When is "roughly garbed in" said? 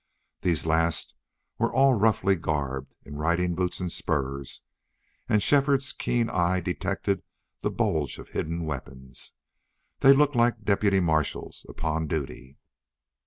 1.93-3.17